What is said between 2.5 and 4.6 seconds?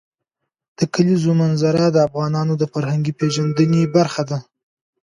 د فرهنګي پیژندنې برخه ده.